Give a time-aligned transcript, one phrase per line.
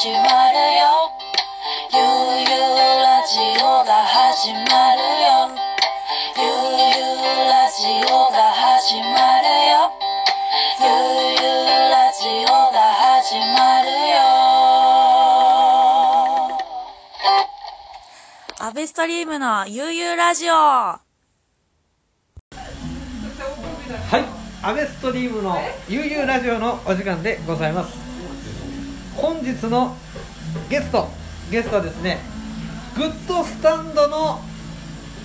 [0.00, 1.12] 始まるよ。
[1.92, 2.00] ゆう
[2.40, 5.52] ゆうラジオが始まるよ。
[6.38, 9.04] ゆうゆうラジオが始ま
[9.42, 9.92] るよ。
[10.80, 10.88] ゆう
[11.36, 14.24] ゆうラジオが始まるよ。
[18.58, 20.54] アベストリームのゆうゆうラジオ。
[20.54, 20.98] は
[24.14, 24.24] い、
[24.62, 25.58] アベストリームの
[25.90, 28.09] 悠々ラジオのお時間でございます。
[29.16, 29.96] 本日の
[30.68, 31.08] ゲスト、
[31.50, 32.18] ゲストはですね、
[32.96, 34.40] グッドスタンドの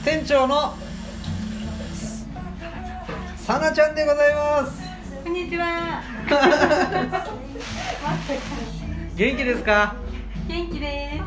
[0.03, 0.73] 店長の
[3.37, 4.81] さなちゃんでございます。
[5.23, 6.01] こんにちは。
[9.15, 9.95] 元気ですか？
[10.47, 11.21] 元気で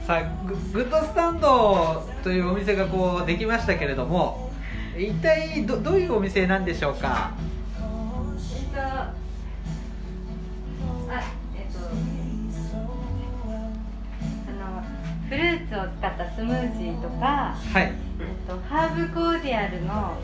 [0.00, 0.06] す。
[0.06, 4.50] さあググッドスタンドというお店がこうできましたけれども、
[4.96, 7.30] 一体どどういうお店なんでしょうか？
[15.86, 17.92] を使ったスムージーとか、はい、えっ
[18.46, 20.16] とハーブコーディアルの。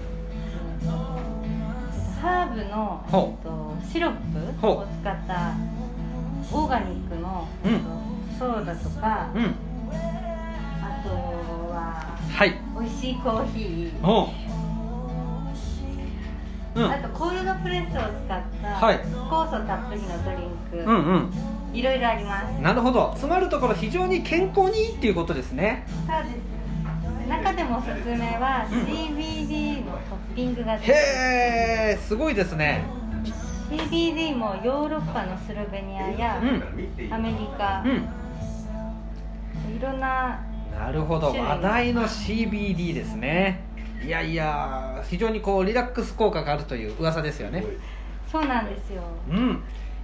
[0.82, 1.22] えっと
[2.22, 5.54] ハーブの、ほえっと、シロップを使った
[6.52, 7.48] オーガニックの、
[8.38, 9.54] ソーダとか、うん、
[10.80, 11.08] あと
[11.74, 14.30] ははい、美味しいコーヒー、お
[16.74, 16.90] う、うん。
[16.90, 18.98] あとコールドプレスを使ったはい。
[19.30, 21.30] 酵素たっぷりのドリンク、うんうん。
[21.74, 22.60] いろいろあります。
[22.60, 23.14] なるほど。
[23.18, 25.86] つまるところ非常に健康にいいっていうことですね。
[26.06, 27.28] そうです。
[27.28, 28.78] 中でもおすすめはうん。
[28.82, 29.98] CBD のト
[30.32, 30.82] ッピングがへ
[31.94, 32.84] えすごいですね。
[33.70, 37.12] CBD もヨーロッパのスロベニアやうん。
[37.12, 39.76] アメリカ、うん。
[39.76, 40.40] いろんな
[40.78, 41.28] なるほど。
[41.32, 43.60] 話題の CBD ですね
[44.04, 47.64] いやいや非常にこうリラックス効果があるという噂ですよね。
[48.30, 49.02] そうなんですよ。
[49.30, 49.62] うん。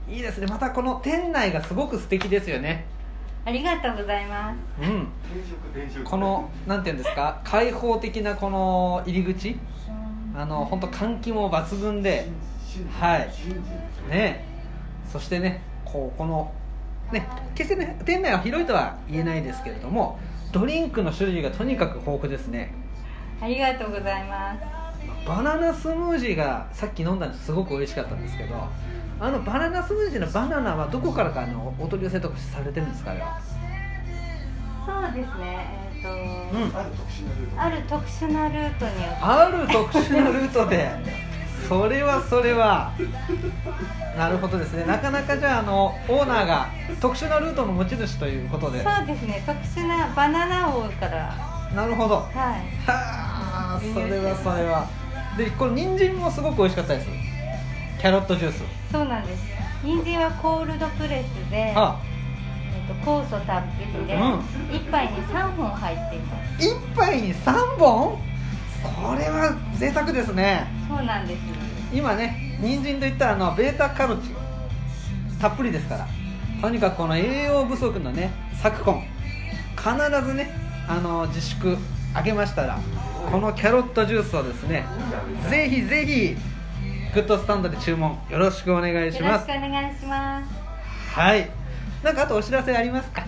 [0.08, 0.46] いいですね。
[0.46, 2.86] またこの店内がすごく素敵ですよね。
[3.44, 4.82] ありがとうございます。
[4.82, 5.08] うん。
[6.04, 7.41] このなんていうんですか？
[7.44, 9.59] 開放的なこの入り口？
[10.34, 12.28] あの本当換気も抜群で。
[13.00, 13.30] はい。
[14.10, 14.44] ね。
[15.10, 16.53] そしてねこうこの
[17.10, 20.19] ね決してね店内は広いとは言えないですけれども
[20.53, 22.75] ドリンクの種類がとにかく豊富ですね
[23.41, 24.78] ありがとうございます。
[25.26, 28.54] バナナスムージーがさっき飲んだんですごく美味しかったんですけど
[29.21, 33.38] あのバナナスムージーのバナナはどこからかあのお取り寄せとかされてるんですかあれは
[34.87, 35.66] そうですね。
[35.94, 37.60] えっ、と、うん。
[37.60, 39.03] ある特殊なルートに。
[39.03, 39.19] よって。
[39.21, 40.91] ある特殊なルートで。
[41.69, 42.93] それはそれは。
[44.16, 44.87] なるほどですね。
[44.87, 46.69] なかなかじゃああのオーナーが
[47.03, 48.82] 特殊なルートの持ち主ということで。
[48.82, 49.43] そうですね。
[49.44, 51.34] 特殊なバナナ王から。
[51.75, 52.15] なるほど。
[52.15, 53.28] ははいあ
[53.93, 54.87] それはそれは。
[55.37, 57.09] でこれ人参もすごく美味しかったです。
[58.00, 58.62] キャロットジュース。
[58.91, 59.43] そうなんです。
[59.82, 62.00] 人参はコールドプレスで、あ。
[62.75, 64.41] えっと酵素たっぷりで、うん。
[64.75, 66.66] 一杯に3本入っています。
[66.66, 68.19] 一杯に3本？
[68.82, 70.66] これは贅沢ですね。
[70.88, 71.41] そうなんです
[71.93, 74.37] 今ね人参といったらあのベータカロチン。
[75.41, 76.06] たっぷりですから。
[76.60, 79.03] とにかくこの栄養不足のね昨今。
[79.77, 80.50] 必ずね
[80.88, 81.78] あの自粛
[82.16, 82.78] 明けましたら
[83.30, 84.84] このキャロットジュースをですね
[85.50, 86.36] ぜひぜひ
[87.14, 90.48] グッドスタンドで注文よろしくお願いしよろしますくお願いします。
[91.14, 91.50] はい。
[92.02, 93.22] なんかあとお知らせありますか？
[93.22, 93.24] お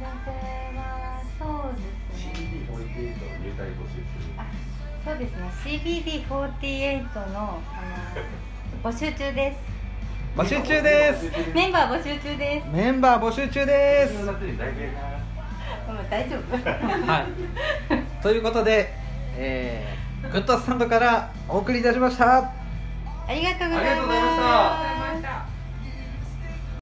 [0.00, 0.30] 知らせ
[0.76, 3.14] はそうですね。
[4.36, 4.44] あ
[5.04, 5.50] そうですね。
[5.64, 7.60] CBD48 のあ
[8.82, 9.58] の募集中です。
[10.36, 11.30] 募集中です。
[11.54, 12.68] メンバー募集中です。
[12.72, 15.17] メンバー募集中です
[15.92, 16.56] もう大丈夫。
[16.56, 17.26] は
[17.90, 18.92] い、ということで、
[19.36, 22.52] えー、グッドスタンドからお送りいたしました。
[23.28, 24.36] ありがとうございありがとうございまし
[24.92, 24.97] た